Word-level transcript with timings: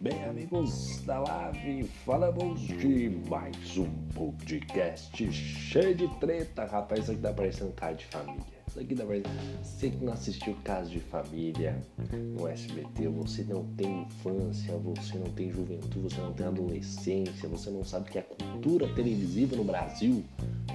Bem, 0.00 0.24
amigos 0.28 1.00
da 1.06 1.20
Live, 1.20 1.84
falamos 2.04 2.60
de 2.62 3.10
mais 3.28 3.78
um 3.78 3.88
podcast 4.12 5.32
cheio 5.32 5.94
de 5.94 6.08
treta, 6.18 6.64
rapaz. 6.64 7.08
Aqui 7.08 7.20
tá 7.20 7.32
parecendo 7.32 7.70
cara 7.72 7.94
de 7.94 8.06
família. 8.06 8.59
Isso 8.70 8.78
aqui 8.78 8.94
tá 8.94 9.04
parecendo. 9.04 9.28
Você 9.64 9.90
que 9.90 10.04
não 10.04 10.12
assistiu 10.12 10.56
Caso 10.62 10.90
de 10.90 11.00
Família 11.00 11.82
no 12.12 12.46
SBT, 12.46 13.08
você 13.08 13.42
não 13.42 13.64
tem 13.76 14.02
infância, 14.02 14.76
você 14.78 15.18
não 15.18 15.26
tem 15.32 15.50
juventude, 15.50 15.98
você 15.98 16.20
não 16.20 16.32
tem 16.32 16.46
adolescência, 16.46 17.48
você 17.48 17.68
não 17.68 17.82
sabe 17.82 18.08
o 18.08 18.12
que 18.12 18.18
é 18.20 18.22
cultura 18.22 18.86
televisiva 18.94 19.56
no 19.56 19.64
Brasil 19.64 20.22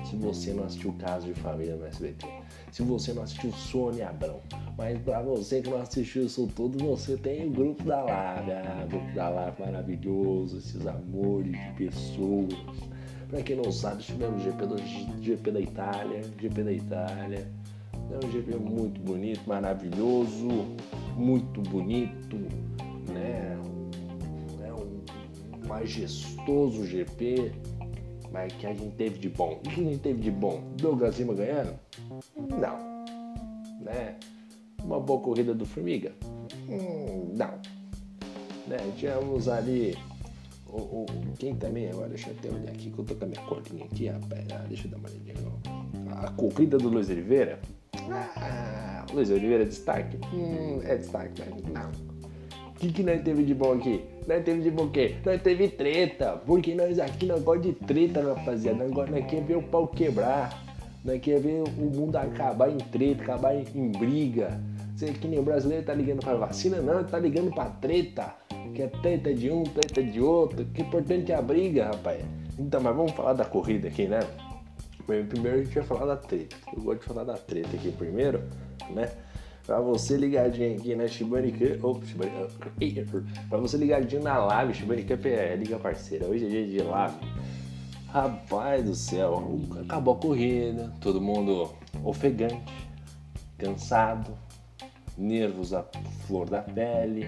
se 0.10 0.18
você 0.18 0.52
não 0.52 0.66
assistiu 0.66 0.93
Caso 1.00 1.25
de 1.25 1.34
Família 1.36 1.78
no 1.78 1.86
SBT. 1.86 2.28
Se 2.70 2.84
você 2.84 3.14
não 3.14 3.23
assistiu 3.23 3.54
Sônia 3.54 4.09
Abrão. 4.09 4.42
Mas 4.78 5.00
para 5.00 5.21
você 5.21 5.62
que 5.62 5.70
não 5.70 5.82
assistiu 5.82 6.25
isso 6.25 6.48
tudo, 6.54 6.78
você 6.78 7.15
tem 7.15 7.48
o 7.48 7.50
grupo 7.50 7.82
da 7.86 8.04
o 8.84 8.89
grupo 8.89 9.15
da 9.15 9.29
Live 9.29 9.62
maravilhoso, 9.62 10.57
esses 10.57 10.86
amores 10.86 11.54
de 11.54 11.71
pessoas. 11.78 12.54
Para 13.29 13.42
quem 13.42 13.56
não 13.56 13.71
sabe, 13.71 14.04
tivemos 14.04 14.43
GP, 14.43 14.65
do, 14.65 14.78
GP 15.23 15.51
da 15.51 15.62
Itália, 15.62 16.21
GP 16.37 16.62
da 16.62 16.71
Itália. 16.73 17.64
É 18.11 18.25
um 18.25 18.32
GP 18.32 18.55
muito 18.57 19.01
bonito, 19.01 19.41
maravilhoso, 19.47 20.47
muito 21.15 21.61
bonito, 21.61 22.37
né? 23.11 23.57
É 24.61 24.73
um 24.73 25.68
majestoso 25.68 26.86
GP, 26.86 27.51
mas 28.31 28.54
que 28.54 28.68
a 28.68 28.73
gente 28.73 28.95
teve 28.95 29.18
de 29.18 29.29
bom. 29.29 29.54
O 29.54 29.59
que 29.69 29.81
a 29.81 29.83
gente 29.83 30.00
teve 30.00 30.21
de 30.21 30.31
bom? 30.31 30.61
Douglas 30.78 31.18
Lima 31.18 31.33
ganhando? 31.33 31.79
Não. 32.59 32.78
Né? 33.81 34.17
Uma 34.84 35.00
boa 35.00 35.19
corrida 35.19 35.53
do 35.53 35.66
Formiga? 35.66 36.14
Hum, 36.69 37.34
não. 37.36 37.59
Né? 38.67 38.78
Tínhamos 38.97 39.47
ali 39.47 39.95
o, 40.67 40.78
o, 40.78 41.06
quem 41.38 41.56
também 41.56 41.90
agora, 41.90 42.09
deixa 42.09 42.30
eu 42.30 42.36
até 42.38 42.50
olhar 42.50 42.72
aqui, 42.72 42.90
que 42.90 43.00
eu 43.00 43.06
tô 43.06 43.16
com 43.16 43.25
a 43.25 43.28
minha 43.28 43.42
colinha 43.42 43.86
aqui, 43.86 44.08
rapaz. 44.08 44.45
Ah, 44.52 44.66
deixa 44.67 44.88
eu 44.88 44.92
dar 44.92 44.97
uma 44.97 45.09
olhadinha. 45.09 45.36
A 46.23 46.31
corrida 46.31 46.78
do 46.78 46.90
Luiz 46.90 47.09
Oliveira? 47.09 47.59
Ah, 48.38 49.06
Luiz 49.14 49.30
Oliveira 49.30 49.64
é 49.64 49.68
destaque? 49.68 50.18
Hum, 50.34 50.80
é 50.84 50.96
destaque, 50.98 51.42
mas 51.50 51.64
não. 51.74 51.92
O 52.70 52.78
que, 52.78 52.92
que 52.92 53.04
nós 53.04 53.22
teve 53.22 53.44
de 53.44 53.54
bom 53.54 53.74
aqui? 53.74 54.04
Nós 54.28 54.44
teve 54.44 54.62
de 54.62 54.70
bom 54.70 54.84
o 54.84 54.90
quê? 54.90 55.16
Nós 55.26 55.42
teve 55.42 55.70
treta, 55.70 56.42
porque 56.46 56.76
nós 56.76 57.00
aqui 57.00 57.26
não 57.26 57.40
gostamos 57.40 57.68
de 57.80 57.86
treta, 57.86 58.22
rapaziada. 58.22 58.86
Nós, 58.86 59.10
nós 59.10 59.26
queremos 59.26 59.48
ver 59.48 59.58
o 59.58 59.64
pau 59.64 59.88
quebrar. 59.88 60.64
Nós 61.04 61.22
queremos 61.22 61.46
ver 61.46 61.82
o 61.82 61.86
mundo 61.86 62.18
acabar 62.18 62.70
em 62.70 62.78
treta, 62.78 63.24
acabar 63.24 63.56
em, 63.56 63.92
briga. 63.92 64.59
Você 64.96 65.14
que 65.14 65.28
nem 65.28 65.40
o 65.40 65.44
brasileiro 65.44 65.86
tá 65.86 65.94
ligando 65.94 66.20
pra 66.20 66.36
vacina, 66.36 66.82
não, 66.82 67.04
tá 67.04 67.18
ligando 67.18 67.54
pra 67.54 67.66
treta. 67.66 68.36
Que 68.74 68.82
é 68.82 68.88
treta 68.88 69.34
de 69.34 69.50
um, 69.50 69.64
treta 69.64 70.04
de 70.04 70.20
outro. 70.20 70.66
Que 70.66 70.82
é 70.82 70.86
importante 70.86 71.32
é 71.32 71.36
a 71.36 71.42
briga, 71.42 71.86
rapaz. 71.86 72.22
Então, 72.59 72.82
mas 72.82 72.96
vamos 72.96 73.12
falar 73.14 73.34
da 73.34 73.46
corrida 73.46 73.88
aqui, 73.88 74.06
né? 74.08 74.20
Primeiro 75.06 75.59
a 75.59 75.64
gente 75.64 75.75
vai 75.75 75.84
falar 75.84 76.06
da 76.06 76.17
treta. 76.17 76.56
Eu 76.75 76.81
gosto 76.81 77.00
de 77.02 77.06
falar 77.06 77.23
da 77.23 77.36
treta 77.36 77.75
aqui 77.75 77.92
primeiro, 77.92 78.44
né? 78.89 79.12
Pra 79.66 79.80
você 79.80 80.16
ligadinho 80.17 80.78
aqui 80.78 80.95
na 80.95 81.08
Shibani 81.08 81.52
Cup. 81.52 81.84
Oh, 81.84 82.00
Shibani, 82.03 82.31
pra 83.50 83.58
você 83.58 83.78
ligadinho 83.78 84.22
na 84.22 84.38
live, 84.38 84.73
Shibani 84.73 85.03
Cup 85.03 85.25
é 85.25 85.56
liga 85.56 85.78
parceira. 85.80 86.25
Hoje 86.28 86.45
é 86.45 86.50
dia 86.50 86.67
de 86.67 86.81
live. 86.81 87.16
Rapaz 88.08 88.86
do 88.86 88.95
céu, 88.95 89.59
acabou 89.84 90.14
a 90.14 90.17
corrida, 90.17 90.94
todo 91.02 91.19
mundo 91.19 91.69
ofegante, 92.03 92.64
cansado, 93.58 94.31
nervos 95.17 95.73
à 95.73 95.84
flor 96.25 96.50
da 96.50 96.62
pele, 96.62 97.28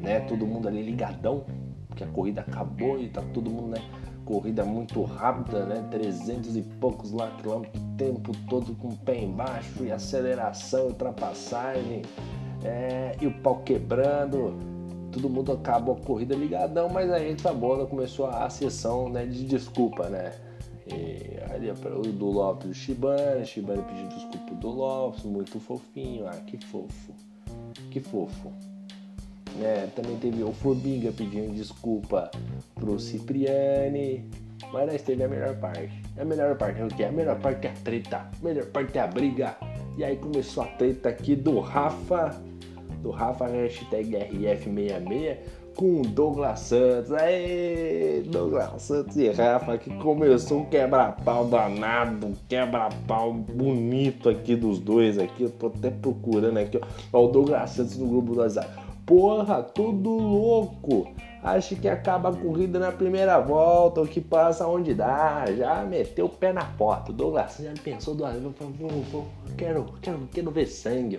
né? 0.00 0.20
Todo 0.20 0.46
mundo 0.46 0.66
ali 0.66 0.82
ligadão, 0.82 1.46
porque 1.86 2.02
a 2.02 2.08
corrida 2.08 2.40
acabou 2.40 2.98
e 3.00 3.08
tá 3.08 3.22
todo 3.32 3.50
mundo, 3.50 3.68
né? 3.68 3.82
Corrida 4.26 4.64
muito 4.64 5.02
rápida, 5.04 5.64
né? 5.64 5.86
300 5.90 6.56
e 6.56 6.62
poucos 6.62 7.12
lá 7.12 7.30
quilômetros 7.40 7.80
o 7.80 7.96
tempo 7.96 8.32
todo 8.50 8.74
com 8.74 8.88
o 8.88 8.96
pé 8.96 9.22
embaixo 9.22 9.84
e 9.84 9.92
aceleração, 9.92 10.88
ultrapassagem, 10.88 12.02
é, 12.64 13.16
e 13.20 13.26
o 13.26 13.32
pau 13.40 13.62
quebrando. 13.62 14.52
Todo 15.12 15.30
mundo 15.30 15.52
acabou 15.52 15.94
a 15.94 16.04
corrida 16.04 16.34
ligadão, 16.34 16.88
mas 16.88 17.10
aí 17.10 17.36
tá 17.36 17.54
boa, 17.54 17.86
começou 17.86 18.26
a 18.26 18.50
sessão 18.50 19.08
né, 19.08 19.24
de 19.24 19.46
desculpa, 19.46 20.08
né? 20.08 20.34
E 20.88 21.38
ali 21.52 21.70
o 21.70 22.12
do 22.12 22.26
Lopes 22.26 22.68
do 22.68 22.74
Shibane, 22.74 23.46
Shibane 23.46 23.82
pedindo 23.82 24.08
desculpa 24.14 24.54
do 24.56 24.68
Lopes, 24.68 25.24
muito 25.24 25.60
fofinho, 25.60 26.26
ah, 26.26 26.36
que 26.46 26.58
fofo, 26.66 27.12
que 27.90 28.00
fofo. 28.00 28.50
É, 29.62 29.86
também 29.94 30.16
teve 30.16 30.42
o 30.42 30.52
Formiga 30.52 31.10
pedindo 31.12 31.54
desculpa 31.54 32.30
pro 32.74 32.98
Cipriani, 32.98 34.28
mas 34.72 34.92
nós 34.92 35.02
teve 35.02 35.24
a 35.24 35.28
melhor 35.28 35.56
parte. 35.56 36.02
A 36.18 36.24
melhor 36.24 36.56
parte 36.56 36.80
é 36.80 36.84
o 36.84 36.88
que? 36.88 37.04
A 37.04 37.12
melhor 37.12 37.38
parte 37.40 37.66
é 37.66 37.70
a 37.70 37.74
treta, 37.74 38.16
a 38.18 38.44
melhor 38.44 38.66
parte 38.66 38.98
é 38.98 39.00
a 39.00 39.06
briga. 39.06 39.56
E 39.96 40.04
aí 40.04 40.16
começou 40.16 40.62
a 40.62 40.66
treta 40.66 41.08
aqui 41.08 41.34
do 41.34 41.58
Rafa, 41.60 42.40
do 43.02 43.10
Rafa 43.10 43.46
hashtag 43.46 44.16
RF66 44.16 45.38
com 45.76 46.02
Douglas 46.02 46.60
Santos. 46.60 47.12
Aê, 47.12 48.22
Douglas 48.26 48.82
Santos 48.82 49.16
e 49.16 49.28
Rafa 49.30 49.78
que 49.78 49.90
começou 49.98 50.60
um 50.60 50.64
quebra-pau 50.64 51.46
danado, 51.46 52.26
um 52.26 52.34
quebra-pau 52.48 53.32
bonito 53.32 54.28
aqui 54.28 54.56
dos 54.56 54.78
dois 54.78 55.18
aqui. 55.18 55.44
Eu 55.44 55.50
tô 55.50 55.68
até 55.68 55.90
procurando 55.90 56.58
aqui, 56.58 56.80
ó, 57.12 57.24
o 57.24 57.28
Douglas 57.28 57.70
Santos 57.70 57.96
no 57.96 58.08
grupo 58.08 58.34
do 58.34 58.40
WhatsApp. 58.40 58.85
Porra, 59.06 59.62
tudo 59.62 60.10
louco. 60.10 61.06
Acho 61.40 61.76
que 61.76 61.88
acaba 61.88 62.30
a 62.30 62.32
corrida 62.32 62.76
na 62.80 62.90
primeira 62.90 63.38
volta, 63.38 64.00
o 64.00 64.06
que 64.06 64.20
passa 64.20 64.66
onde 64.66 64.92
dá. 64.92 65.44
Já 65.56 65.84
meteu 65.84 66.26
o 66.26 66.28
pé 66.28 66.52
na 66.52 66.64
porta. 66.64 67.12
O 67.12 67.14
Douglas 67.14 67.58
já 67.62 67.72
pensou 67.84 68.16
duas 68.16 68.32
vezes. 68.32 68.52
Quero, 69.56 69.84
quero, 70.02 70.28
quero 70.32 70.50
ver 70.50 70.66
sangue. 70.66 71.18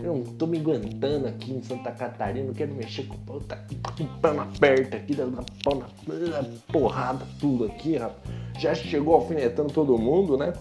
Eu 0.00 0.16
não 0.16 0.22
tô 0.22 0.46
me 0.46 0.58
aguentando 0.58 1.28
aqui 1.28 1.52
em 1.52 1.62
Santa 1.62 1.92
Catarina. 1.92 2.46
Não 2.46 2.54
quero 2.54 2.74
mexer 2.74 3.02
com 3.02 3.14
o 3.16 3.18
pau. 3.18 3.40
Tá 3.40 3.58
com 3.98 4.06
pé 4.06 4.28
aperto 4.30 4.96
aqui, 4.96 5.14
dando 5.14 5.44
pau 5.62 5.74
na 5.74 6.42
porrada, 6.72 7.26
tudo 7.38 7.66
aqui, 7.66 7.98
rapaz. 7.98 8.22
Já 8.58 8.74
chegou 8.74 9.16
alfinetando 9.16 9.70
todo 9.70 9.98
mundo, 9.98 10.38
né? 10.38 10.54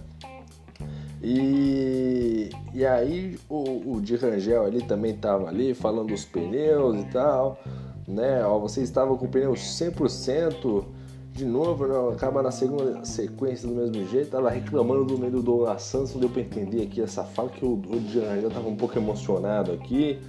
E, 1.21 2.49
e 2.73 2.85
aí 2.85 3.39
o, 3.49 3.95
o 3.95 4.01
de 4.01 4.15
Rangel 4.15 4.65
ali 4.65 4.83
também 4.83 5.15
tava 5.15 5.47
ali 5.47 5.73
falando 5.73 6.09
dos 6.09 6.25
pneus 6.25 6.99
e 6.99 7.05
tal, 7.05 7.59
né? 8.07 8.45
Ó, 8.45 8.59
você 8.59 8.81
estava 8.81 9.15
com 9.17 9.25
o 9.25 9.29
pneu 9.29 9.53
100% 9.53 10.85
de 11.33 11.45
novo, 11.45 11.87
né? 11.87 12.13
acaba 12.13 12.41
na 12.41 12.51
segunda 12.51 13.03
sequência 13.05 13.67
do 13.67 13.75
mesmo 13.75 14.07
jeito, 14.07 14.31
tava 14.31 14.49
reclamando 14.49 15.05
do 15.05 15.17
meio 15.17 15.33
do 15.33 15.43
Douglas 15.43 15.83
Santos, 15.83 16.13
deu 16.13 16.29
pra 16.29 16.41
entender 16.41 16.83
aqui 16.83 17.01
essa 17.01 17.23
fala 17.23 17.49
que 17.49 17.63
o, 17.63 17.73
o 17.73 17.99
de 17.99 18.19
Rangel 18.19 18.49
tava 18.49 18.67
um 18.67 18.75
pouco 18.75 18.97
emocionado 18.97 19.71
aqui. 19.71 20.19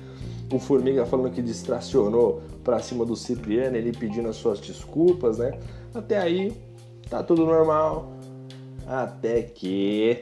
O 0.50 0.58
Formiga 0.58 1.04
falando 1.04 1.30
que 1.30 1.42
distracionou 1.42 2.40
para 2.64 2.78
cima 2.78 3.04
do 3.04 3.14
Cipriano, 3.14 3.76
ele 3.76 3.92
pedindo 3.92 4.28
as 4.28 4.36
suas 4.36 4.58
desculpas, 4.58 5.38
né? 5.38 5.58
Até 5.94 6.18
aí 6.18 6.54
tá 7.10 7.22
tudo 7.22 7.44
normal. 7.44 8.10
Até 8.86 9.42
que 9.42 10.20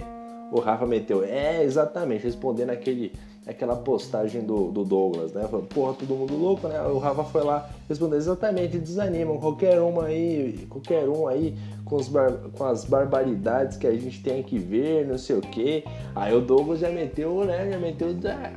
o 0.51 0.61
Rafa 0.61 0.87
meteu. 0.87 1.25
É, 1.25 1.63
exatamente, 1.63 2.25
respondendo 2.25 2.71
aquele, 2.71 3.13
aquela 3.47 3.77
postagem 3.77 4.43
do, 4.43 4.71
do 4.71 4.85
Douglas, 4.85 5.33
né? 5.33 5.47
Falando, 5.49 5.67
porra, 5.69 5.95
todo 5.95 6.15
mundo 6.15 6.37
louco, 6.37 6.69
né? 6.69 6.81
O 6.83 6.99
Rafa 6.99 7.25
foi 7.25 7.43
lá 7.43 7.69
responder 7.89 8.17
exatamente, 8.17 8.79
desanimam 8.79 9.39
qualquer 9.39 9.81
um 9.81 10.01
aí, 10.01 10.67
qualquer 10.69 11.09
um 11.09 11.27
aí 11.27 11.57
com, 11.85 11.97
os 11.97 12.09
bar, 12.09 12.33
com 12.57 12.65
as 12.65 12.85
barbaridades 12.85 13.77
que 13.77 13.87
a 13.87 13.93
gente 13.93 14.23
tem 14.23 14.43
que 14.43 14.59
ver, 14.59 15.07
não 15.07 15.19
sei 15.19 15.37
o 15.37 15.41
que. 15.41 15.85
Aí 16.15 16.35
o 16.35 16.41
Douglas 16.41 16.81
já 16.81 16.91
meteu, 16.91 17.45
né? 17.45 17.71
Já 17.71 17.79
meteu. 17.79 18.09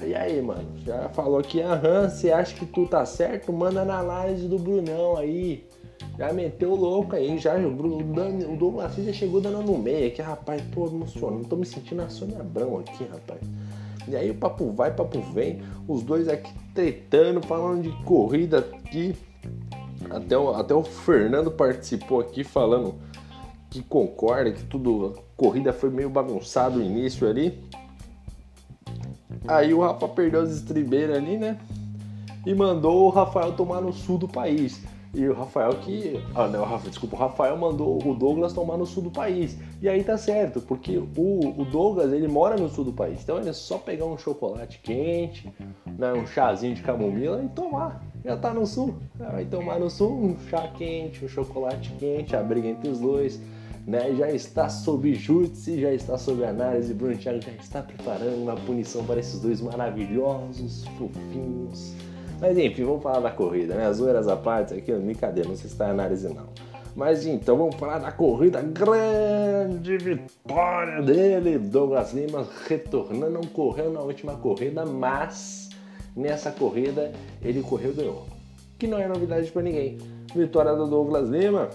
E 0.05 0.15
aí, 0.15 0.41
mano? 0.41 0.67
Já 0.85 1.09
falou 1.09 1.41
que, 1.41 1.61
aham, 1.61 2.09
você 2.09 2.31
acha 2.31 2.55
que 2.55 2.65
tu 2.65 2.85
tá 2.85 3.05
certo? 3.05 3.51
Manda 3.53 3.83
na 3.83 3.99
análise 3.99 4.47
do 4.47 4.57
Brunão 4.57 5.17
aí. 5.17 5.63
Já 6.17 6.33
meteu 6.33 6.75
louco 6.75 7.15
aí, 7.15 7.37
já 7.37 7.55
o, 7.55 7.69
o 7.69 8.57
Douglas 8.57 8.95
já 8.95 9.13
chegou 9.13 9.39
dando 9.39 9.61
no 9.61 9.77
meio 9.77 10.07
aqui, 10.07 10.21
rapaz, 10.21 10.61
tô 10.73 10.87
emocionado, 10.87 11.45
tô 11.45 11.55
me 11.55 11.65
sentindo 11.65 12.01
a 12.01 12.09
Sônia 12.09 12.39
Abrão 12.39 12.79
aqui, 12.79 13.05
rapaz. 13.05 13.39
E 14.07 14.15
aí 14.15 14.29
o 14.31 14.35
papo 14.35 14.71
vai, 14.71 14.93
papo 14.93 15.21
vem, 15.21 15.61
os 15.87 16.03
dois 16.03 16.27
aqui 16.27 16.51
tretando, 16.73 17.41
falando 17.45 17.83
de 17.83 17.91
corrida 18.03 18.59
aqui. 18.59 19.15
Até 20.09 20.37
o, 20.37 20.49
até 20.49 20.73
o 20.73 20.83
Fernando 20.83 21.51
participou 21.51 22.19
aqui 22.19 22.43
falando 22.43 22.95
que 23.69 23.83
concorda 23.83 24.51
que 24.51 24.63
tudo, 24.63 25.15
a 25.15 25.37
corrida 25.37 25.71
foi 25.71 25.89
meio 25.89 26.09
bagunçado 26.09 26.79
o 26.79 26.81
início 26.81 27.27
ali. 27.27 27.63
Aí 29.47 29.73
o 29.73 29.81
Rafa 29.81 30.07
perdeu 30.07 30.41
as 30.41 30.49
estribeiras 30.49 31.17
ali, 31.17 31.37
né? 31.37 31.59
E 32.45 32.53
mandou 32.53 33.05
o 33.05 33.09
Rafael 33.09 33.53
tomar 33.53 33.81
no 33.81 33.93
sul 33.93 34.17
do 34.17 34.27
país. 34.27 34.81
E 35.13 35.27
o 35.27 35.33
Rafael 35.33 35.73
que. 35.73 36.21
Ah, 36.35 36.47
não, 36.47 36.77
desculpa, 36.79 37.15
o 37.15 37.19
Rafael 37.19 37.57
mandou 37.57 37.97
o 38.07 38.13
Douglas 38.13 38.53
tomar 38.53 38.77
no 38.77 38.85
sul 38.85 39.03
do 39.03 39.11
país. 39.11 39.57
E 39.81 39.89
aí 39.89 40.03
tá 40.03 40.17
certo, 40.17 40.61
porque 40.61 40.97
o, 40.97 41.03
o 41.57 41.65
Douglas 41.65 42.13
ele 42.13 42.27
mora 42.27 42.55
no 42.55 42.69
sul 42.69 42.85
do 42.85 42.93
país. 42.93 43.23
Então 43.23 43.39
ele 43.39 43.49
é 43.49 43.53
só 43.53 43.79
pegar 43.79 44.05
um 44.05 44.17
chocolate 44.17 44.79
quente, 44.83 45.51
né, 45.97 46.13
um 46.13 46.27
chazinho 46.27 46.75
de 46.75 46.83
camomila 46.83 47.43
e 47.43 47.49
tomar. 47.49 48.03
Já 48.23 48.37
tá 48.37 48.53
no 48.53 48.67
sul. 48.67 48.97
Vai 49.17 49.45
tomar 49.45 49.79
no 49.79 49.89
sul 49.89 50.11
um 50.11 50.37
chá 50.47 50.67
quente, 50.67 51.25
um 51.25 51.29
chocolate 51.29 51.91
quente, 51.97 52.35
a 52.35 52.43
briga 52.43 52.67
entre 52.67 52.89
os 52.89 52.99
dois. 52.99 53.41
Né, 53.87 54.13
já 54.13 54.29
está 54.29 54.69
sob 54.69 55.11
júdice, 55.15 55.81
já 55.81 55.91
está 55.91 56.19
sob 56.19 56.45
análise. 56.45 56.93
Bruno 56.93 57.17
Thiago 57.17 57.41
já 57.41 57.51
está 57.53 57.81
preparando 57.81 58.43
uma 58.43 58.55
punição 58.55 59.03
para 59.03 59.19
esses 59.19 59.39
dois 59.39 59.59
maravilhosos, 59.59 60.85
fofinhos 60.99 61.95
mas 62.39 62.57
enfim, 62.57 62.83
vamos 62.83 63.03
falar 63.03 63.19
da 63.19 63.31
corrida, 63.31 63.75
né? 63.75 63.85
As 63.85 63.97
zoeiras 63.97 64.27
à 64.27 64.35
parte, 64.35 64.73
aqui, 64.73 64.91
brincadeira, 64.93 65.49
não 65.49 65.55
sei 65.55 65.67
se 65.67 65.73
está 65.73 65.89
análise 65.89 66.27
não. 66.27 66.47
Mas 66.95 67.25
então, 67.25 67.57
vamos 67.57 67.75
falar 67.75 67.99
da 67.99 68.11
corrida, 68.11 68.61
grande 68.61 69.97
vitória 69.97 71.01
dele, 71.01 71.57
Douglas 71.57 72.13
Lima, 72.13 72.45
retornando, 72.67 73.29
não 73.29 73.41
correu 73.41 73.91
na 73.91 74.01
última 74.01 74.33
corrida, 74.35 74.85
mas 74.85 75.69
nessa 76.15 76.51
corrida 76.51 77.11
ele 77.41 77.61
correu 77.61 77.91
e 77.91 77.95
ganhou. 77.95 78.25
Que 78.77 78.87
não 78.87 78.97
é 78.97 79.07
novidade 79.07 79.51
para 79.51 79.61
ninguém. 79.61 79.97
Vitória 80.33 80.73
do 80.75 80.87
Douglas 80.87 81.29
Lima, 81.29 81.69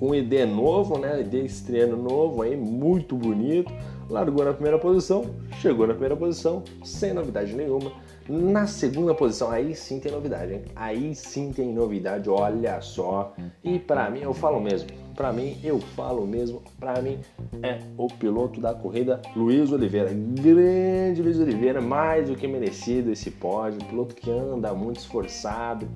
um 0.00 0.14
ID 0.14 0.46
novo, 0.46 0.98
né? 0.98 1.20
ID 1.20 1.34
estreando 1.44 1.96
novo 1.96 2.42
aí, 2.42 2.56
muito 2.56 3.16
bonito. 3.16 3.72
Largou 4.10 4.44
na 4.44 4.52
primeira 4.52 4.78
posição, 4.78 5.24
chegou 5.60 5.86
na 5.86 5.94
primeira 5.94 6.16
posição, 6.16 6.62
sem 6.84 7.12
novidade 7.12 7.54
nenhuma 7.54 7.92
na 8.28 8.66
segunda 8.66 9.14
posição, 9.14 9.50
aí 9.50 9.74
sim 9.74 9.98
tem 9.98 10.12
novidade, 10.12 10.52
hein? 10.52 10.62
Aí 10.74 11.14
sim 11.14 11.52
tem 11.52 11.72
novidade, 11.72 12.28
olha 12.28 12.80
só. 12.80 13.34
E 13.62 13.78
para 13.78 14.10
mim, 14.10 14.20
eu 14.20 14.32
falo 14.32 14.60
mesmo, 14.60 14.88
para 15.14 15.32
mim, 15.32 15.58
eu 15.62 15.80
falo 15.80 16.26
mesmo, 16.26 16.62
para 16.78 17.00
mim 17.02 17.18
é 17.62 17.78
o 17.96 18.06
piloto 18.06 18.60
da 18.60 18.74
corrida 18.74 19.20
Luiz 19.36 19.70
Oliveira. 19.72 20.10
Grande 20.12 21.22
Luiz 21.22 21.38
Oliveira, 21.38 21.80
mais 21.80 22.28
do 22.28 22.36
que 22.36 22.46
merecido 22.46 23.10
esse 23.12 23.30
pódio, 23.30 23.84
piloto 23.86 24.14
que 24.14 24.30
anda 24.30 24.72
muito 24.72 25.00
esforçado, 25.00 25.86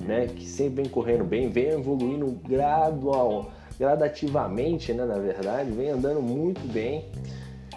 né? 0.00 0.26
Que 0.26 0.44
sempre 0.44 0.82
vem 0.82 0.90
correndo 0.90 1.24
bem, 1.24 1.48
vem 1.48 1.68
evoluindo 1.68 2.26
gradual, 2.46 3.50
gradativamente, 3.78 4.92
né? 4.92 5.04
Na 5.04 5.18
verdade, 5.18 5.70
vem 5.70 5.90
andando 5.90 6.20
muito 6.20 6.60
bem 6.72 7.04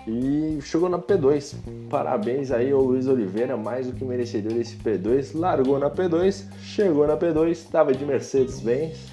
e 0.07 0.59
chegou 0.62 0.88
na 0.88 0.98
P2. 0.98 1.56
Parabéns 1.89 2.51
aí 2.51 2.71
ao 2.71 2.81
Luiz 2.81 3.07
Oliveira, 3.07 3.57
mais 3.57 3.88
do 3.88 3.94
que 3.94 4.06
merecedor 4.06 4.54
desse 4.54 4.77
P2. 4.77 5.38
Largou 5.38 5.77
na 5.77 5.89
P2, 5.89 6.45
chegou 6.62 7.06
na 7.06 7.18
P2, 7.18 7.51
estava 7.51 7.94
de 7.94 8.06
Mercedes-Benz, 8.06 9.12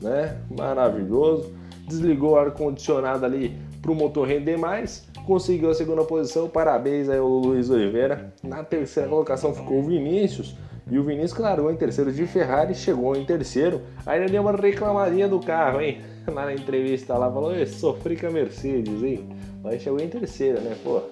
né? 0.00 0.36
Maravilhoso. 0.50 1.52
Desligou 1.86 2.32
o 2.32 2.36
ar-condicionado 2.36 3.24
ali 3.24 3.56
para 3.80 3.90
o 3.90 3.94
motor 3.94 4.26
render 4.26 4.56
mais, 4.56 5.06
conseguiu 5.26 5.70
a 5.70 5.74
segunda 5.74 6.04
posição. 6.04 6.48
Parabéns 6.48 7.08
aí 7.08 7.18
ao 7.18 7.28
Luiz 7.28 7.70
Oliveira. 7.70 8.32
Na 8.42 8.64
terceira 8.64 9.08
colocação 9.08 9.54
ficou 9.54 9.80
o 9.80 9.82
Vinícius. 9.82 10.56
E 10.90 10.98
o 10.98 11.02
Vinícius 11.02 11.38
largou 11.38 11.70
em 11.70 11.76
terceiro 11.76 12.12
de 12.12 12.26
Ferrari, 12.26 12.74
chegou 12.74 13.14
em 13.16 13.24
terceiro. 13.24 13.82
Ainda 14.04 14.26
deu 14.26 14.42
uma 14.42 14.52
reclamadinha 14.52 15.28
do 15.28 15.40
carro, 15.40 15.80
hein? 15.80 16.00
Lá 16.26 16.46
na 16.46 16.54
entrevista 16.54 17.16
lá, 17.18 17.30
falou: 17.30 17.54
sofri 17.66 18.16
com 18.16 18.28
a 18.28 18.30
Mercedes, 18.30 19.02
hein? 19.02 19.28
Mas 19.62 19.82
chegou 19.82 20.00
em 20.00 20.08
terceira, 20.08 20.60
né? 20.60 20.76
Pô, 20.84 21.02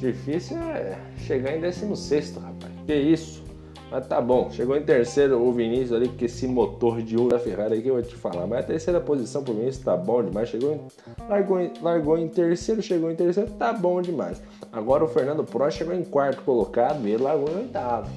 difícil 0.00 0.56
é 0.58 0.98
chegar 1.18 1.56
em 1.56 1.60
16, 1.60 2.36
rapaz. 2.36 2.72
Que 2.86 2.94
isso? 2.94 3.44
Mas 3.90 4.06
tá 4.08 4.20
bom, 4.20 4.50
chegou 4.50 4.76
em 4.76 4.82
terceiro 4.82 5.40
o 5.40 5.52
Vinícius 5.52 5.92
ali, 5.92 6.08
porque 6.08 6.24
esse 6.24 6.46
motor 6.48 7.00
de 7.00 7.16
um 7.16 7.28
da 7.28 7.38
Ferrari 7.38 7.74
aí 7.74 7.82
que 7.82 7.88
eu 7.88 7.94
vou 7.94 8.02
te 8.02 8.16
falar. 8.16 8.46
Mas 8.46 8.60
a 8.60 8.62
terceira 8.64 9.00
posição 9.00 9.44
pro 9.44 9.54
Vinícius 9.54 9.84
tá 9.84 9.96
bom 9.96 10.24
demais. 10.24 10.48
Chegou 10.48 10.74
em, 10.74 10.80
largou, 11.28 11.60
em, 11.60 11.72
largou 11.80 12.18
em 12.18 12.28
terceiro, 12.28 12.82
chegou 12.82 13.10
em 13.10 13.14
terceiro, 13.14 13.48
tá 13.52 13.72
bom 13.72 14.02
demais. 14.02 14.42
Agora 14.72 15.04
o 15.04 15.08
Fernando 15.08 15.44
Prost 15.44 15.78
chegou 15.78 15.94
em 15.94 16.02
quarto 16.02 16.42
colocado 16.42 17.06
e 17.06 17.12
ele 17.12 17.22
largou 17.22 17.48
em 17.48 17.58
oitavo. 17.58 18.10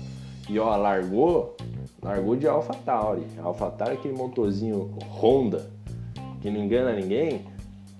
E 0.50 0.60
ó, 0.60 0.76
largou, 0.76 1.56
largou 2.02 2.36
de 2.36 2.48
AlphaTauri. 2.48 3.24
AlphaTauri 3.38 3.96
é 3.96 3.98
aquele 4.00 4.18
motorzinho 4.18 4.92
Honda, 5.10 5.70
que 6.42 6.50
não 6.50 6.64
engana 6.64 6.94
ninguém, 6.94 7.46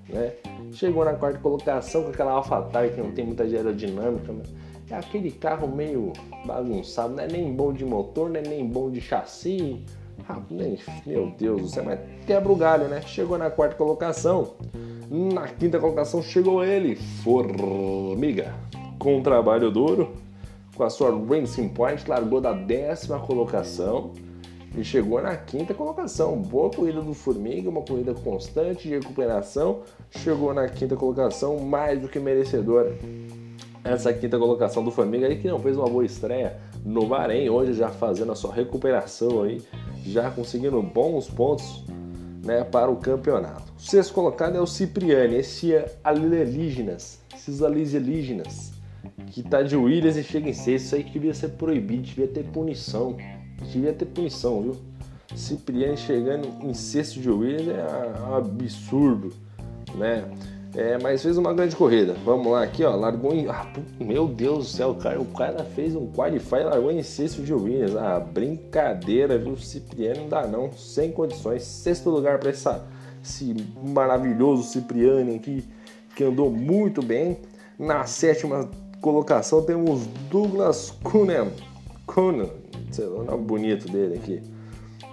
né? 0.10 0.34
Chegou 0.74 1.06
na 1.06 1.14
quarta 1.14 1.40
colocação 1.40 2.04
com 2.04 2.10
aquela 2.10 2.32
AlphaTauri 2.32 2.90
que 2.92 3.02
não 3.02 3.12
tem 3.12 3.26
muita 3.26 3.44
aerodinâmica, 3.44 4.34
né? 4.34 4.44
é 4.90 4.96
aquele 4.96 5.32
carro 5.32 5.68
meio 5.68 6.14
bagunçado, 6.46 7.14
não 7.16 7.24
é 7.24 7.28
nem 7.28 7.54
bom 7.54 7.72
de 7.72 7.86
motor, 7.86 8.30
não 8.30 8.40
é 8.40 8.44
nem 8.44 8.66
bom 8.66 8.90
de 8.90 9.00
chassi. 9.00 9.86
Ah, 10.28 10.40
meu 11.06 11.32
Deus 11.38 11.62
do 11.62 11.68
céu, 11.68 11.84
mas 11.86 12.00
quebra 12.26 12.52
o 12.52 12.56
galho, 12.56 12.88
né? 12.88 13.02
Chegou 13.02 13.38
na 13.38 13.50
quarta 13.50 13.76
colocação. 13.76 14.56
Na 15.10 15.48
quinta 15.48 15.80
colocação 15.80 16.22
chegou 16.22 16.64
ele, 16.64 16.96
Formiga, 16.96 18.54
com 19.00 19.22
trabalho 19.22 19.72
duro, 19.72 20.14
com 20.80 20.86
a 20.86 20.90
sua 20.90 21.12
Racing 21.12 21.68
Point, 21.68 22.10
largou 22.10 22.40
da 22.40 22.54
décima 22.54 23.20
colocação 23.20 24.14
e 24.78 24.82
chegou 24.82 25.22
na 25.22 25.36
quinta 25.36 25.74
colocação. 25.74 26.42
Boa 26.42 26.70
corrida 26.70 27.02
do 27.02 27.14
Formiga, 27.14 27.70
uma 27.70 27.82
corrida 27.82 28.14
constante 28.14 28.88
de 28.88 28.96
recuperação. 28.96 29.82
Chegou 30.10 30.54
na 30.54 30.70
quinta 30.70 30.96
colocação, 30.96 31.60
mais 31.60 32.00
do 32.00 32.08
que 32.08 32.18
merecedora. 32.18 32.98
Essa 33.84 34.14
quinta 34.14 34.40
colocação 34.40 34.82
do 34.82 34.90
Formiga 34.90 35.28
aí 35.28 35.38
que 35.38 35.50
não 35.50 35.60
fez 35.60 35.76
uma 35.76 35.90
boa 35.90 36.06
estreia 36.06 36.56
no 36.86 37.06
Bahrein, 37.06 37.50
hoje 37.50 37.74
já 37.74 37.90
fazendo 37.90 38.32
a 38.32 38.36
sua 38.36 38.54
recuperação 38.54 39.44
aí, 39.44 39.62
já 40.06 40.32
conseguindo 40.32 40.82
bons 40.82 41.30
pontos 41.30 41.84
né, 42.42 42.64
para 42.64 42.90
o 42.90 42.96
campeonato. 42.96 43.74
O 43.78 43.82
sexto 43.82 44.14
colocado 44.14 44.56
é 44.56 44.62
o 44.62 44.66
Cipriani, 44.66 45.36
esse 45.36 45.74
é 45.74 45.94
alienígenas, 46.06 47.20
esses 47.36 47.62
alienígenas, 47.62 48.69
que 49.28 49.44
tá 49.44 49.62
de 49.62 49.76
Williams 49.76 50.18
e 50.18 50.24
chega 50.24 50.50
em 50.50 50.54
sexto, 50.54 50.86
isso 50.86 50.96
aí 50.96 51.04
devia 51.04 51.34
ser 51.34 51.50
proibido, 51.50 52.04
devia 52.04 52.28
ter 52.28 52.44
punição 52.46 53.16
devia 53.66 53.94
ter 53.94 54.06
punição, 54.06 54.62
viu? 54.62 54.76
Cipriani 55.36 55.98
chegando 55.98 56.48
em 56.64 56.74
sexto 56.74 57.20
de 57.20 57.30
Williams 57.30 57.78
é 57.78 58.22
um 58.22 58.36
absurdo, 58.36 59.32
né? 59.96 60.26
É, 60.76 61.00
mas 61.00 61.24
fez 61.24 61.38
uma 61.38 61.52
grande 61.52 61.76
corrida. 61.76 62.16
Vamos 62.24 62.52
lá 62.52 62.64
aqui, 62.64 62.84
ó. 62.84 62.96
Largou 62.96 63.34
em. 63.34 63.48
Ah, 63.48 63.66
meu 64.00 64.28
Deus 64.28 64.60
do 64.60 64.64
céu, 64.66 64.96
cara. 64.96 65.20
O 65.20 65.26
cara 65.26 65.64
fez 65.64 65.96
um 65.96 66.12
qualify 66.12 66.58
e 66.58 66.64
largou 66.64 66.92
em 66.92 67.02
sexto 67.02 67.42
de 67.42 67.54
Williams. 67.54 67.96
Ah, 67.96 68.20
brincadeira, 68.20 69.38
viu? 69.38 69.58
Cipriani 69.58 70.20
não 70.20 70.30
dá 70.30 70.48
não. 70.48 70.72
Sem 70.72 71.12
condições. 71.12 71.64
Sexto 71.64 72.12
lugar 72.12 72.40
para 72.40 72.52
esse 72.52 73.56
maravilhoso 73.84 74.64
Cipriani 74.64 75.36
aqui, 75.36 75.64
que 76.16 76.24
andou 76.24 76.52
muito 76.52 77.02
bem. 77.02 77.40
Na 77.78 78.06
sétima 78.06 78.70
colocação 79.02 79.62
temos 79.62 80.06
Douglas 80.30 80.92
Kuhnen. 81.04 81.52
Kuhnen 82.06 82.50
sei 82.92 83.06
lá, 83.06 83.20
o 83.20 83.24
nome 83.24 83.44
bonito 83.44 83.92
dele 83.92 84.16
aqui. 84.16 84.42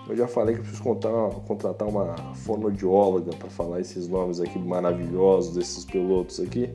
Eu 0.08 0.16
já 0.16 0.28
falei 0.28 0.54
que 0.54 0.60
preciso 0.60 0.82
contar, 0.82 1.10
contratar 1.46 1.88
uma 1.88 2.14
fonoaudióloga 2.34 3.32
para 3.36 3.50
falar 3.50 3.80
esses 3.80 4.06
nomes 4.06 4.40
aqui 4.40 4.58
maravilhosos 4.58 5.54
desses 5.56 5.84
pilotos 5.84 6.38
aqui. 6.38 6.70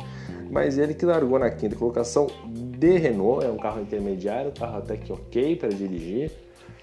Mas 0.50 0.78
ele 0.78 0.94
que 0.94 1.06
largou 1.06 1.40
na 1.40 1.50
quinta 1.50 1.76
colocação 1.76 2.28
de 2.46 2.98
Renault, 2.98 3.46
é 3.46 3.50
um 3.50 3.58
carro 3.58 3.82
intermediário, 3.82 4.52
carro 4.52 4.80
até 4.80 4.98
que 4.98 5.14
ok 5.14 5.56
para 5.56 5.70
dirigir, 5.70 6.30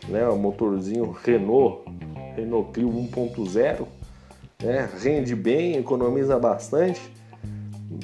né? 0.09 0.27
Um 0.27 0.39
motorzinho 0.39 1.11
Renault, 1.23 1.83
Renault 2.35 2.73
Clio 2.73 2.89
1.0, 2.89 3.87
né? 4.63 4.89
Rende 4.99 5.35
bem, 5.35 5.77
economiza 5.77 6.39
bastante 6.39 7.13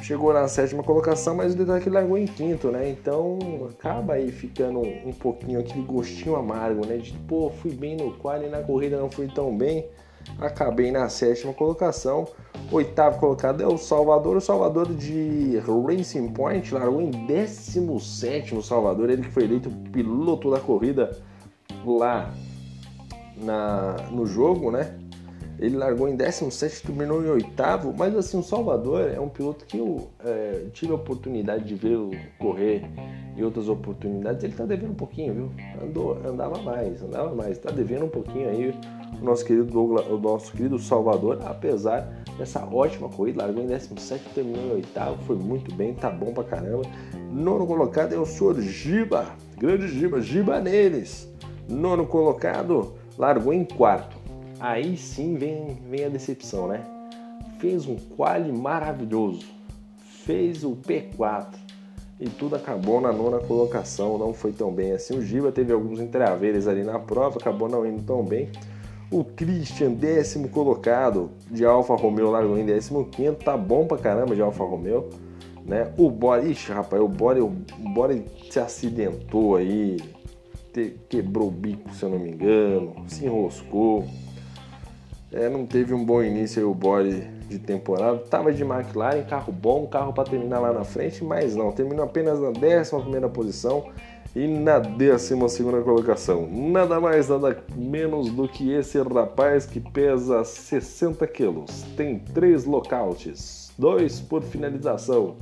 chegou 0.02 0.32
na 0.32 0.48
sétima 0.48 0.82
colocação, 0.82 1.34
mas 1.34 1.54
o 1.54 1.80
que 1.80 1.90
largou 1.90 2.16
em 2.16 2.26
quinto, 2.26 2.68
né? 2.68 2.90
Então 2.90 3.38
acaba 3.70 4.14
aí 4.14 4.30
ficando 4.32 4.80
um 4.80 5.12
pouquinho 5.12 5.60
aquele 5.60 5.82
gostinho 5.82 6.36
amargo, 6.36 6.86
né? 6.86 6.96
De 6.96 7.12
pô, 7.28 7.50
fui 7.50 7.72
bem 7.72 7.96
no 7.96 8.12
quali, 8.12 8.48
na 8.48 8.62
corrida 8.62 8.98
não 8.98 9.10
fui 9.10 9.28
tão 9.28 9.56
bem, 9.56 9.86
acabei 10.38 10.90
na 10.90 11.08
sétima 11.08 11.52
colocação. 11.52 12.26
Oitavo 12.72 13.20
colocado 13.20 13.62
é 13.62 13.66
o 13.66 13.76
Salvador, 13.76 14.36
o 14.36 14.40
Salvador 14.40 14.92
de 14.94 15.58
Racing 15.58 16.28
Point, 16.28 16.72
largou 16.72 17.00
em 17.00 17.10
17 17.10 18.62
Salvador, 18.62 19.10
ele 19.10 19.22
que 19.22 19.30
foi 19.30 19.44
eleito 19.44 19.70
piloto 19.92 20.50
da 20.50 20.60
corrida 20.60 21.10
lá 21.84 22.32
na, 23.36 23.96
no 24.10 24.24
jogo, 24.24 24.70
né? 24.70 24.98
Ele 25.58 25.76
largou 25.76 26.08
em 26.08 26.16
17, 26.16 26.82
terminou 26.82 27.24
em 27.24 27.28
oitavo, 27.28 27.94
mas 27.96 28.16
assim, 28.16 28.38
o 28.38 28.42
Salvador 28.42 29.08
é 29.08 29.20
um 29.20 29.28
piloto 29.28 29.64
que 29.64 29.78
eu 29.78 30.08
é, 30.24 30.66
tive 30.72 30.92
a 30.92 30.96
oportunidade 30.96 31.64
de 31.64 31.74
ver 31.74 31.98
correr 32.38 32.84
em 33.36 33.42
outras 33.42 33.68
oportunidades. 33.68 34.42
Ele 34.42 34.54
tá 34.54 34.64
devendo 34.64 34.90
um 34.90 34.96
pouquinho, 34.96 35.34
viu? 35.34 35.50
Andou, 35.82 36.18
andava 36.24 36.58
mais, 36.58 37.02
andava 37.02 37.34
mais, 37.34 37.58
tá 37.58 37.70
devendo 37.70 38.06
um 38.06 38.10
pouquinho 38.10 38.48
aí 38.48 38.74
o 39.20 39.24
nosso 39.24 39.44
querido 39.44 39.70
Douglas, 39.70 40.06
o 40.08 40.18
nosso 40.18 40.52
querido 40.52 40.78
Salvador, 40.78 41.40
apesar 41.44 42.24
dessa 42.36 42.64
ótima 42.64 43.08
corrida, 43.08 43.44
largou 43.44 43.62
em 43.62 43.66
17, 43.66 44.24
terminou 44.34 44.64
em 44.64 44.72
oitavo, 44.72 45.22
foi 45.24 45.36
muito 45.36 45.74
bem, 45.74 45.94
tá 45.94 46.10
bom 46.10 46.32
pra 46.32 46.44
caramba. 46.44 46.82
Nono 47.30 47.66
colocado 47.66 48.12
é 48.12 48.18
o 48.18 48.26
senhor 48.26 48.60
Giba, 48.60 49.26
grande 49.56 49.88
Giba, 49.88 50.20
Giba 50.20 50.60
neles. 50.60 51.28
Nono 51.68 52.06
colocado, 52.06 52.94
largou 53.16 53.52
em 53.52 53.64
quarto. 53.64 54.13
Aí 54.64 54.96
sim 54.96 55.34
vem, 55.34 55.76
vem 55.90 56.06
a 56.06 56.08
decepção, 56.08 56.66
né? 56.66 56.82
Fez 57.58 57.86
um 57.86 57.96
quali 57.96 58.50
maravilhoso, 58.50 59.44
fez 60.24 60.64
o 60.64 60.70
P4 60.70 61.48
e 62.18 62.30
tudo 62.30 62.56
acabou 62.56 62.98
na 62.98 63.12
nona 63.12 63.40
colocação, 63.40 64.16
não 64.16 64.32
foi 64.32 64.52
tão 64.52 64.72
bem 64.72 64.92
assim. 64.92 65.18
O 65.18 65.20
Giba 65.20 65.52
teve 65.52 65.70
alguns 65.70 66.00
entreaveres 66.00 66.66
ali 66.66 66.82
na 66.82 66.98
prova, 66.98 67.38
acabou 67.38 67.68
não 67.68 67.86
indo 67.86 68.04
tão 68.04 68.24
bem. 68.24 68.48
O 69.10 69.22
Christian, 69.22 69.92
décimo 69.92 70.48
colocado 70.48 71.30
de 71.50 71.62
Alfa 71.66 71.94
Romeo, 71.94 72.58
em 72.58 72.64
décimo 72.64 73.04
quinto, 73.04 73.44
tá 73.44 73.58
bom 73.58 73.86
pra 73.86 73.98
caramba 73.98 74.34
de 74.34 74.40
Alfa 74.40 74.64
Romeo. 74.64 75.10
Né? 75.62 75.92
O 75.98 76.10
Bore, 76.10 76.50
ixi, 76.50 76.72
rapaz, 76.72 77.02
o 77.02 77.08
Bore, 77.08 77.40
o 77.42 77.50
Bore 77.92 78.24
se 78.50 78.58
acidentou 78.58 79.56
aí, 79.56 79.98
quebrou 81.10 81.48
o 81.48 81.50
bico, 81.50 81.94
se 81.94 82.02
eu 82.02 82.08
não 82.08 82.18
me 82.18 82.30
engano, 82.30 82.94
se 83.06 83.26
enroscou. 83.26 84.06
É, 85.36 85.48
não 85.48 85.66
teve 85.66 85.92
um 85.92 86.04
bom 86.04 86.22
início 86.22 86.62
aí 86.62 86.64
o 86.64 86.72
Bore 86.72 87.26
de 87.48 87.58
temporada. 87.58 88.18
Tava 88.18 88.52
de 88.52 88.62
McLaren, 88.62 89.24
carro 89.24 89.52
bom, 89.52 89.84
carro 89.84 90.12
para 90.12 90.30
terminar 90.30 90.60
lá 90.60 90.72
na 90.72 90.84
frente, 90.84 91.24
mas 91.24 91.56
não, 91.56 91.72
terminou 91.72 92.04
apenas 92.04 92.38
na 92.38 92.50
11 92.50 93.02
primeira 93.02 93.28
posição 93.28 93.90
e 94.36 94.46
na 94.46 94.78
12 94.78 95.48
segunda 95.48 95.80
colocação. 95.82 96.48
Nada 96.48 97.00
mais, 97.00 97.28
nada 97.28 97.60
menos 97.74 98.30
do 98.30 98.46
que 98.46 98.70
esse 98.70 98.96
rapaz 99.02 99.66
que 99.66 99.80
pesa 99.80 100.44
60 100.44 101.26
quilos. 101.26 101.82
Tem 101.96 102.16
três 102.16 102.64
lockouts, 102.64 103.72
dois 103.76 104.20
por 104.20 104.40
finalização. 104.40 105.34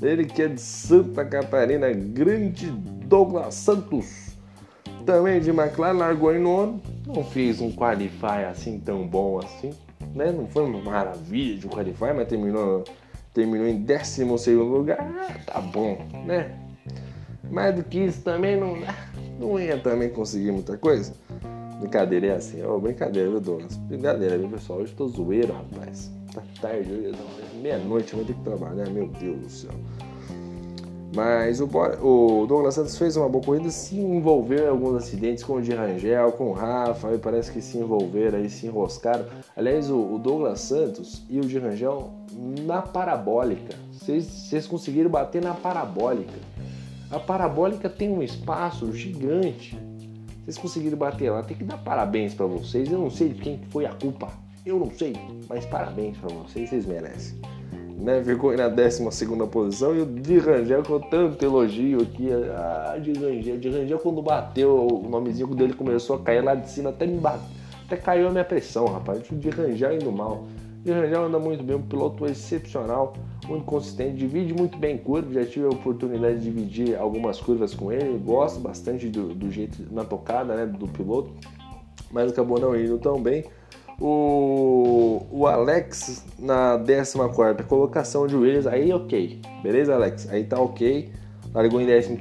Ele 0.00 0.24
que 0.24 0.40
é 0.40 0.48
de 0.48 0.60
Santa 0.62 1.26
Catarina, 1.26 1.90
grande 1.92 2.70
Douglas 2.70 3.54
Santos. 3.54 4.35
Também 5.06 5.40
de 5.40 5.50
McLaren, 5.50 5.96
largou 5.96 6.34
em 6.34 6.40
nono. 6.40 6.82
Não 7.06 7.22
fez 7.22 7.60
um 7.60 7.70
qualify 7.70 8.44
assim 8.50 8.80
tão 8.80 9.06
bom 9.06 9.38
assim. 9.38 9.70
Né? 10.12 10.32
Não 10.32 10.48
foi 10.48 10.64
uma 10.64 10.80
maravilha 10.80 11.58
de 11.58 11.66
um 11.68 11.70
qualify, 11.70 12.12
mas 12.14 12.26
terminou, 12.26 12.82
terminou 13.32 13.68
em 13.68 13.80
12 13.80 14.52
lugar. 14.54 14.98
Ah, 15.00 15.38
tá 15.46 15.60
bom, 15.60 15.96
né? 16.26 16.58
Mais 17.48 17.72
do 17.72 17.84
que 17.84 18.00
isso 18.00 18.22
também 18.22 18.58
não, 18.58 18.76
não 19.38 19.60
ia 19.60 19.78
também 19.78 20.10
conseguir 20.10 20.50
muita 20.50 20.76
coisa. 20.76 21.14
Brincadeira 21.78 22.26
é 22.26 22.34
assim, 22.34 22.64
ó, 22.64 22.74
oh, 22.74 22.80
brincadeira, 22.80 23.30
viu, 23.30 23.40
Douglas? 23.40 23.76
Brincadeira, 23.76 24.36
viu, 24.36 24.48
pessoal? 24.48 24.80
Hoje 24.80 24.92
tô 24.94 25.06
zoeiro, 25.06 25.52
rapaz. 25.52 26.10
Tá 26.34 26.42
tarde, 26.60 26.90
meia-noite, 27.62 28.12
eu 28.12 28.18
vou 28.18 28.26
ter 28.26 28.34
que 28.34 28.42
trabalhar, 28.42 28.90
meu 28.90 29.06
Deus 29.06 29.38
do 29.38 29.48
céu. 29.48 29.70
Mas 31.16 31.62
o, 31.62 31.64
o, 31.64 32.46
Douglas 32.46 32.74
Santos 32.74 32.98
fez 32.98 33.16
uma 33.16 33.26
boa 33.26 33.42
corrida, 33.42 33.70
se 33.70 33.98
envolveu 33.98 34.66
em 34.66 34.68
alguns 34.68 34.96
acidentes 34.96 35.42
com 35.42 35.54
o 35.54 35.62
de 35.62 35.72
Rangel, 35.72 36.30
com 36.32 36.50
o 36.50 36.52
Rafa, 36.52 37.10
e 37.14 37.16
parece 37.16 37.50
que 37.50 37.62
se 37.62 37.78
envolveram 37.78 38.38
aí, 38.38 38.50
se 38.50 38.66
enroscaram. 38.66 39.24
Aliás, 39.56 39.90
o, 39.90 39.96
o 39.96 40.18
Douglas 40.18 40.60
Santos 40.60 41.24
e 41.30 41.40
o 41.40 41.46
de 41.46 41.58
Rangel 41.58 42.10
na 42.66 42.82
parabólica. 42.82 43.74
Vocês 43.90 44.66
conseguiram 44.66 45.08
bater 45.08 45.42
na 45.42 45.54
parabólica. 45.54 46.34
A 47.10 47.18
parabólica 47.18 47.88
tem 47.88 48.10
um 48.10 48.22
espaço 48.22 48.92
gigante. 48.92 49.74
Vocês 50.44 50.58
conseguiram 50.58 50.98
bater 50.98 51.30
lá, 51.30 51.42
tem 51.42 51.56
que 51.56 51.64
dar 51.64 51.78
parabéns 51.78 52.34
para 52.34 52.44
vocês. 52.44 52.92
Eu 52.92 52.98
não 52.98 53.10
sei 53.10 53.30
de 53.30 53.40
quem 53.40 53.58
foi 53.70 53.86
a 53.86 53.94
culpa, 53.94 54.28
eu 54.66 54.78
não 54.78 54.90
sei, 54.90 55.14
mas 55.48 55.64
parabéns 55.64 56.18
para 56.18 56.28
vocês, 56.28 56.68
vocês 56.68 56.84
merecem. 56.84 57.40
Né? 57.96 58.22
Ficou 58.22 58.54
na 58.56 58.68
12 58.68 59.02
posição 59.50 59.96
e 59.96 60.02
o 60.02 60.06
Di 60.06 60.38
Rangel 60.38 60.82
com 60.82 61.00
tanto 61.00 61.42
elogio 61.44 62.02
aqui. 62.02 62.28
Ah, 62.54 62.98
Di 63.00 63.12
Rangel, 63.68 63.98
quando 63.98 64.20
bateu, 64.22 64.86
o 64.86 65.08
nomezinho 65.08 65.54
dele 65.54 65.72
começou 65.72 66.16
a 66.16 66.18
cair 66.20 66.42
lá 66.42 66.54
de 66.54 66.68
cima, 66.68 66.90
até 66.90 67.06
me 67.06 67.18
bateu, 67.18 67.48
até 67.86 67.96
caiu 67.96 68.28
a 68.28 68.30
minha 68.30 68.44
pressão, 68.44 68.86
rapaz. 68.86 69.28
O 69.30 69.34
Di 69.34 69.48
Rangel 69.48 69.94
indo 69.94 70.12
mal. 70.12 70.44
Di 70.84 70.92
Rangel 70.92 71.24
anda 71.24 71.38
muito 71.38 71.64
bem, 71.64 71.76
um 71.76 71.82
piloto 71.82 72.26
excepcional 72.26 73.14
muito 73.48 73.64
consistente, 73.64 74.16
divide 74.16 74.52
muito 74.52 74.76
bem 74.78 74.98
curva, 74.98 75.32
já 75.32 75.44
tive 75.44 75.66
a 75.66 75.70
oportunidade 75.70 76.38
de 76.38 76.44
dividir 76.44 76.96
algumas 76.96 77.40
curvas 77.40 77.74
com 77.74 77.90
ele, 77.92 78.18
gosto 78.18 78.60
bastante 78.60 79.08
do, 79.08 79.34
do 79.34 79.50
jeito 79.50 79.82
na 79.92 80.04
tocada 80.04 80.54
né, 80.54 80.66
do 80.66 80.86
piloto, 80.86 81.32
mas 82.10 82.30
acabou 82.30 82.60
não 82.60 82.78
indo 82.78 82.98
tão 82.98 83.20
bem. 83.20 83.44
O, 84.00 85.26
o 85.30 85.46
Alex 85.46 86.24
na 86.38 86.76
14 86.76 87.64
colocação 87.66 88.26
de 88.26 88.36
Williams, 88.36 88.66
aí 88.66 88.92
ok, 88.92 89.40
beleza 89.62 89.94
Alex? 89.94 90.28
Aí 90.30 90.44
tá 90.44 90.60
ok, 90.60 91.10
largou 91.54 91.80
em 91.80 91.86
13 91.86 92.16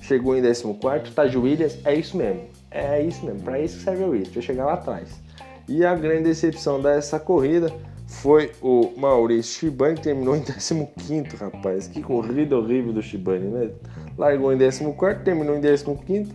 chegou 0.00 0.36
em 0.36 0.42
14 0.42 1.10
tá 1.12 1.26
de 1.26 1.36
Williams, 1.36 1.78
é 1.84 1.94
isso 1.94 2.16
mesmo, 2.16 2.42
é 2.70 3.02
isso 3.02 3.24
mesmo, 3.26 3.40
para 3.40 3.58
isso 3.60 3.78
que 3.78 3.84
serve 3.84 4.04
o 4.04 4.10
Williams, 4.10 4.28
pra 4.28 4.42
chegar 4.42 4.66
lá 4.66 4.74
atrás. 4.74 5.20
E 5.68 5.84
a 5.84 5.94
grande 5.94 6.24
decepção 6.24 6.80
dessa 6.80 7.20
corrida 7.20 7.72
foi 8.08 8.52
o 8.62 8.94
Maurício 8.96 9.60
Shibani, 9.60 9.96
que 9.96 10.02
terminou 10.02 10.34
em 10.34 10.40
15, 10.40 11.36
rapaz. 11.36 11.86
Que 11.86 12.02
corrida 12.02 12.56
horrível 12.56 12.92
do 12.92 13.02
Shibani, 13.02 13.48
né? 13.48 13.70
Largou 14.16 14.50
em 14.50 14.56
14, 14.94 15.22
terminou 15.24 15.56
em 15.56 15.60
15. 15.94 16.32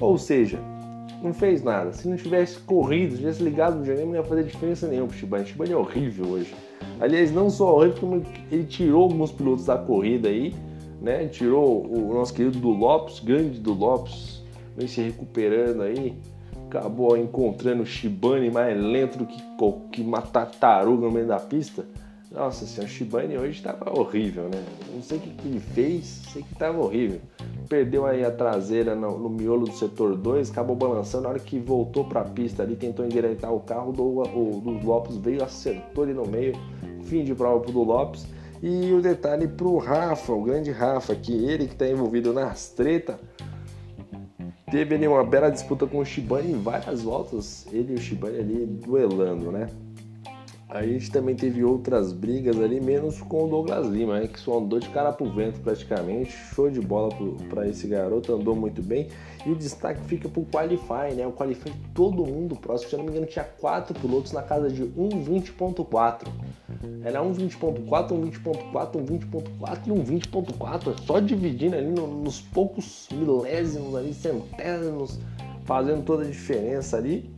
Ou 0.00 0.18
seja, 0.18 0.58
não 1.22 1.32
fez 1.32 1.62
nada. 1.62 1.92
Se 1.92 2.08
não 2.08 2.16
tivesse 2.16 2.58
corrido, 2.60 3.16
tivesse 3.16 3.42
ligado 3.42 3.78
no 3.78 3.84
janela, 3.84 4.06
não 4.06 4.14
ia 4.14 4.24
fazer 4.24 4.44
diferença 4.44 4.88
nenhuma 4.88 5.08
pro 5.08 5.16
Shibani. 5.16 5.44
O 5.44 5.46
Shibani 5.46 5.72
é 5.72 5.76
horrível 5.76 6.26
hoje. 6.26 6.54
Aliás, 7.00 7.32
não 7.32 7.48
só 7.50 7.76
horrível, 7.76 7.98
como 7.98 8.22
ele 8.50 8.64
tirou 8.64 9.04
alguns 9.04 9.32
pilotos 9.32 9.66
da 9.66 9.76
corrida 9.76 10.28
aí, 10.28 10.54
né? 11.00 11.26
Tirou 11.28 11.86
o 11.86 12.14
nosso 12.14 12.34
querido 12.34 12.58
do 12.58 12.70
Lopes, 12.70 13.20
grande 13.20 13.58
do 13.60 13.72
Lopes, 13.72 14.42
vem 14.76 14.86
se 14.86 15.00
recuperando 15.00 15.82
aí 15.82 16.16
acabou 16.76 17.16
encontrando 17.18 17.82
o 17.82 17.86
Shibane 17.86 18.50
mais 18.50 18.80
lento 18.80 19.18
do 19.18 19.26
que, 19.26 19.42
que 19.92 20.00
uma 20.00 20.22
tartaruga 20.22 21.06
no 21.06 21.12
meio 21.12 21.26
da 21.26 21.38
pista. 21.38 21.84
Nossa 22.32 22.64
senhora, 22.64 22.90
o 22.90 22.90
Shibane 22.90 23.36
hoje 23.36 23.58
estava 23.58 23.90
horrível, 23.90 24.44
né? 24.44 24.64
Não 24.90 25.02
sei 25.02 25.18
o 25.18 25.20
que, 25.20 25.48
ele 25.48 25.60
fez, 25.60 26.22
sei 26.32 26.42
que 26.42 26.52
estava 26.52 26.78
horrível. 26.78 27.20
Perdeu 27.68 28.06
aí 28.06 28.24
a 28.24 28.30
traseira 28.30 28.94
no, 28.94 29.18
no, 29.18 29.28
miolo 29.28 29.66
do 29.66 29.72
setor 29.72 30.16
2, 30.16 30.50
acabou 30.50 30.74
balançando. 30.74 31.24
Na 31.24 31.28
hora 31.30 31.38
que 31.38 31.58
voltou 31.58 32.06
para 32.06 32.22
a 32.22 32.24
pista 32.24 32.62
ali, 32.62 32.74
tentou 32.74 33.04
endireitar 33.04 33.52
o 33.52 33.60
carro, 33.60 33.92
do, 33.92 34.02
o, 34.02 34.80
Lopes 34.82 35.16
veio, 35.16 35.44
acertou 35.44 36.04
ele 36.04 36.14
no 36.14 36.26
meio. 36.26 36.54
Fim 37.04 37.22
de 37.22 37.34
prova 37.34 37.60
pro 37.60 37.70
do 37.70 37.82
Lopes. 37.82 38.26
E 38.62 38.92
o 38.92 39.02
detalhe 39.02 39.46
pro 39.46 39.76
Rafa, 39.76 40.32
o 40.32 40.42
grande 40.42 40.70
Rafa, 40.70 41.14
que 41.14 41.32
ele 41.32 41.66
que 41.66 41.74
está 41.74 41.86
envolvido 41.86 42.32
nas 42.32 42.70
tretas 42.70 43.16
teve 44.70 44.94
ali 44.94 45.06
uma 45.06 45.22
bela 45.22 45.50
disputa 45.50 45.86
com 45.86 45.98
o 45.98 46.04
Shibane 46.04 46.50
em 46.50 46.58
várias 46.58 47.02
voltas, 47.02 47.66
ele 47.70 47.92
e 47.92 47.96
o 47.96 48.00
Shibane 48.00 48.38
ali 48.38 48.64
duelando, 48.64 49.52
né? 49.52 49.68
A 50.74 50.86
gente 50.86 51.10
também 51.10 51.34
teve 51.34 51.62
outras 51.62 52.14
brigas 52.14 52.58
ali, 52.58 52.80
menos 52.80 53.20
com 53.20 53.44
o 53.44 53.46
Douglas 53.46 53.86
Lima, 53.88 54.20
né? 54.20 54.26
que 54.26 54.40
só 54.40 54.58
andou 54.58 54.80
de 54.80 54.88
cara 54.88 55.12
pro 55.12 55.30
vento 55.30 55.60
praticamente. 55.60 56.32
Show 56.32 56.70
de 56.70 56.80
bola 56.80 57.10
para 57.50 57.68
esse 57.68 57.86
garoto, 57.86 58.34
andou 58.34 58.56
muito 58.56 58.82
bem. 58.82 59.08
E 59.44 59.50
o 59.50 59.54
destaque 59.54 60.00
fica 60.06 60.30
pro 60.30 60.46
Qualify, 60.46 61.14
né? 61.14 61.26
O 61.26 61.32
Qualify 61.32 61.70
todo 61.92 62.24
mundo 62.24 62.56
próximo, 62.56 62.88
se 62.88 62.96
eu 62.96 63.00
não 63.00 63.04
me 63.04 63.10
engano, 63.10 63.26
tinha 63.26 63.44
quatro 63.44 63.92
pilotos 64.00 64.32
na 64.32 64.40
casa 64.40 64.70
de 64.70 64.82
1.20.4. 64.82 66.28
Era 67.04 67.22
um 67.22 67.34
20.4, 67.34 68.12
um 68.12 68.30
20.4, 68.30 68.96
um 68.96 69.04
20.4 69.04 69.78
e 69.88 69.92
um 69.92 70.02
20.4. 70.02 70.94
É 70.94 71.02
só 71.02 71.20
dividindo 71.20 71.76
ali 71.76 71.88
no, 71.88 72.06
nos 72.06 72.40
poucos 72.40 73.08
milésimos 73.12 73.94
ali, 73.94 74.14
centésimos, 74.14 75.20
fazendo 75.64 76.02
toda 76.02 76.22
a 76.22 76.26
diferença 76.26 76.96
ali 76.96 77.30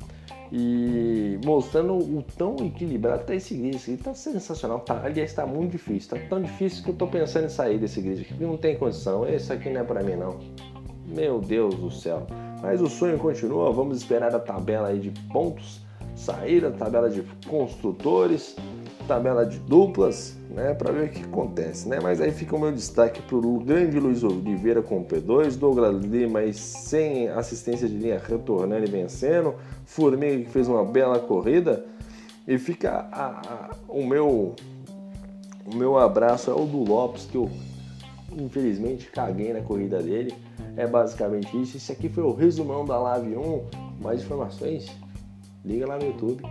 e 0.57 1.37
mostrando 1.45 1.95
o 1.95 2.25
tão 2.39 2.55
equilibrado 2.65 3.25
tá 3.25 3.35
esse 3.35 3.57
grid. 3.57 3.77
Grid 3.77 4.01
tá 4.05 4.15
sensacional. 4.15 4.79
Tá, 4.79 5.03
aliás, 5.03 5.31
está 5.31 5.45
muito 5.45 5.73
difícil. 5.73 6.11
Tá 6.11 6.17
tão 6.29 6.41
difícil 6.41 6.85
que 6.85 6.91
eu 6.91 6.95
tô 6.95 7.09
pensando 7.09 7.47
em 7.47 7.49
sair 7.49 7.77
desse 7.77 8.01
grid 8.01 8.23
aqui, 8.23 8.35
não 8.41 8.57
tem 8.57 8.77
condição. 8.79 9.29
Esse 9.29 9.53
aqui 9.53 9.69
não 9.69 9.81
é 9.81 9.85
para 9.85 10.01
mim, 10.05 10.15
não. 10.15 10.39
Meu 11.09 11.41
Deus 11.41 11.75
do 11.75 11.91
céu. 11.91 12.25
Mas 12.63 12.81
o 12.81 12.87
sonho 12.87 13.19
continua. 13.19 13.73
Vamos 13.73 13.99
esperar 13.99 14.33
a 14.33 14.39
tabela 14.39 14.89
aí 14.89 15.01
de 15.01 15.11
pontos 15.33 15.81
sair, 16.15 16.65
a 16.65 16.71
tabela 16.71 17.11
de 17.11 17.25
construtores 17.49 18.55
tabela 19.07 19.45
de 19.45 19.59
duplas, 19.59 20.37
né, 20.51 20.75
para 20.75 20.93
ver 20.93 21.07
o 21.07 21.09
que 21.09 21.23
acontece, 21.23 21.89
né? 21.89 21.99
Mas 22.03 22.21
aí 22.21 22.33
fica 22.33 22.57
o 22.57 22.59
meu 22.59 22.73
destaque 22.73 23.23
para 23.23 23.37
o 23.37 23.59
grande 23.61 23.99
Luiz 23.99 24.23
Oliveira 24.23 24.83
com 24.83 25.05
P2, 25.05 25.57
Douglas 25.57 26.05
Lima 26.05 26.41
aí 26.41 26.53
sem 26.53 27.29
assistência 27.29 27.89
de 27.89 27.97
linha 27.97 28.21
retornando 28.25 28.85
e 28.85 28.91
vencendo, 28.91 29.55
Formiga 29.85 30.45
que 30.45 30.51
fez 30.51 30.69
uma 30.69 30.85
bela 30.85 31.19
corrida 31.19 31.85
e 32.47 32.59
fica 32.59 33.09
a, 33.13 33.27
a, 33.27 33.71
o 33.89 34.05
meu 34.07 34.55
o 35.67 35.75
meu 35.75 35.99
abraço 35.99 36.51
é 36.51 36.55
o 36.55 36.67
do 36.67 36.85
Lopes 36.85 37.25
que 37.25 37.37
eu 37.37 37.51
infelizmente 38.37 39.11
caguei 39.11 39.53
na 39.53 39.61
corrida 39.61 40.03
dele. 40.03 40.35
É 40.77 40.87
basicamente 40.87 41.61
isso. 41.61 41.77
Esse 41.77 41.93
aqui 41.93 42.09
foi 42.09 42.23
o 42.23 42.33
resumão 42.33 42.85
da 42.85 42.99
Live 42.99 43.37
1. 43.37 43.65
Mais 44.01 44.23
informações? 44.23 44.91
Liga 45.65 45.87
lá 45.87 45.97
no 45.97 46.05
YouTube. 46.05 46.43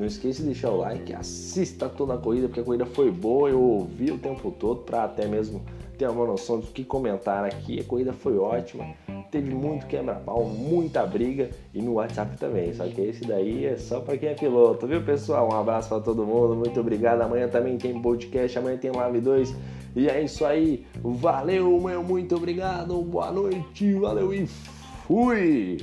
Não 0.00 0.06
esqueça 0.06 0.40
de 0.40 0.46
deixar 0.46 0.70
o 0.70 0.78
like, 0.78 1.12
assista 1.12 1.86
toda 1.86 2.14
a 2.14 2.16
corrida, 2.16 2.48
porque 2.48 2.60
a 2.60 2.64
corrida 2.64 2.86
foi 2.86 3.10
boa, 3.10 3.50
eu 3.50 3.60
ouvi 3.60 4.10
o 4.10 4.16
tempo 4.16 4.50
todo 4.50 4.80
para 4.80 5.04
até 5.04 5.28
mesmo 5.28 5.62
ter 5.98 6.08
uma 6.08 6.24
noção 6.24 6.58
do 6.58 6.68
que 6.68 6.82
comentar 6.82 7.44
aqui. 7.44 7.78
A 7.78 7.84
corrida 7.84 8.10
foi 8.14 8.38
ótima, 8.38 8.86
teve 9.30 9.54
muito 9.54 9.84
quebra-pau, 9.86 10.46
muita 10.46 11.04
briga 11.04 11.50
e 11.74 11.82
no 11.82 11.92
WhatsApp 11.92 12.34
também. 12.38 12.72
Só 12.72 12.86
que 12.86 12.98
esse 12.98 13.26
daí 13.26 13.66
é 13.66 13.76
só 13.76 14.00
para 14.00 14.16
quem 14.16 14.30
é 14.30 14.34
piloto, 14.34 14.86
viu 14.86 15.02
pessoal? 15.02 15.50
Um 15.52 15.54
abraço 15.54 15.90
para 15.90 16.00
todo 16.00 16.24
mundo, 16.24 16.56
muito 16.56 16.80
obrigado. 16.80 17.20
Amanhã 17.20 17.46
também 17.46 17.76
tem 17.76 18.00
podcast, 18.00 18.58
amanhã 18.58 18.78
tem 18.78 18.90
Live 18.90 19.20
2. 19.20 19.54
E 19.96 20.08
é 20.08 20.22
isso 20.22 20.46
aí, 20.46 20.86
valeu, 21.02 21.78
meu, 21.78 22.02
muito 22.02 22.34
obrigado, 22.36 23.02
boa 23.02 23.30
noite, 23.30 23.92
valeu 23.96 24.32
e 24.32 24.46
fui! 25.06 25.76